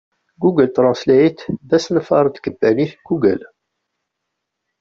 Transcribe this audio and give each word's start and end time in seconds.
Google 0.41 0.67
Translate 0.77 1.41
d 1.67 1.69
asenfaṛ 1.77 2.25
n 2.27 2.31
tkebbanit 2.31 2.93
Google. 3.07 3.43